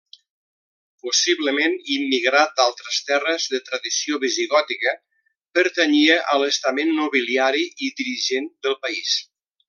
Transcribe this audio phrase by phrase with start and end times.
[1.07, 4.93] Possiblement immigrat d'altres terres de tradició visigòtica,
[5.59, 9.13] pertanyia a l’estament nobiliari i dirigent del país.